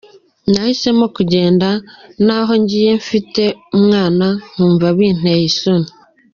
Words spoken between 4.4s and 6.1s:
nkumva binteye isoni.